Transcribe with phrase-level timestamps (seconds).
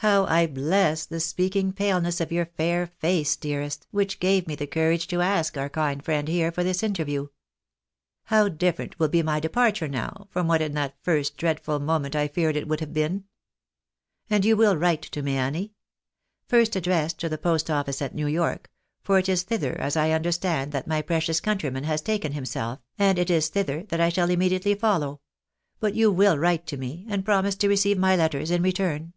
[0.00, 5.08] How I bless the speaking paleness of your fair face, dearest, which gave me courage
[5.08, 7.26] to ask our kind friend here, for this interview!
[8.26, 12.28] How different will be my departure now, from what in that first dreadful moment I
[12.28, 13.24] feared it would have been!
[14.30, 15.72] And you will write to me, Annie?
[16.46, 18.70] First addressed to the post office at New York;
[19.02, 23.18] for it is thither, as I understand, that my precious countryman has taken himself, and
[23.18, 25.22] it is thither that I shall immediately follow;
[25.80, 29.14] but you will write to me, and promise to receive my letters in return